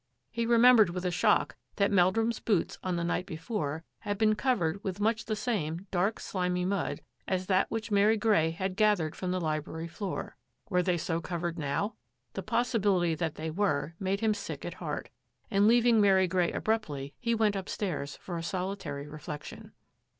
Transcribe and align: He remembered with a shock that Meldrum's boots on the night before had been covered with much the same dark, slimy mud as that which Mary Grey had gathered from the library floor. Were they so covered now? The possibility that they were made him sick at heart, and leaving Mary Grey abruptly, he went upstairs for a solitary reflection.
He 0.31 0.47
remembered 0.47 0.89
with 0.89 1.05
a 1.05 1.11
shock 1.11 1.55
that 1.75 1.91
Meldrum's 1.91 2.39
boots 2.39 2.79
on 2.81 2.95
the 2.95 3.03
night 3.03 3.27
before 3.27 3.83
had 3.99 4.17
been 4.17 4.33
covered 4.33 4.83
with 4.83 4.99
much 4.99 5.25
the 5.25 5.35
same 5.35 5.85
dark, 5.91 6.19
slimy 6.19 6.65
mud 6.65 7.01
as 7.27 7.45
that 7.45 7.69
which 7.69 7.91
Mary 7.91 8.17
Grey 8.17 8.49
had 8.49 8.75
gathered 8.75 9.15
from 9.15 9.29
the 9.29 9.39
library 9.39 9.87
floor. 9.87 10.37
Were 10.69 10.81
they 10.81 10.97
so 10.97 11.21
covered 11.21 11.59
now? 11.59 11.97
The 12.33 12.41
possibility 12.41 13.13
that 13.13 13.35
they 13.35 13.51
were 13.51 13.93
made 13.99 14.21
him 14.21 14.33
sick 14.33 14.65
at 14.65 14.73
heart, 14.73 15.11
and 15.51 15.67
leaving 15.67 16.01
Mary 16.01 16.27
Grey 16.27 16.51
abruptly, 16.51 17.13
he 17.19 17.35
went 17.35 17.55
upstairs 17.55 18.15
for 18.15 18.39
a 18.39 18.43
solitary 18.43 19.07
reflection. 19.07 19.71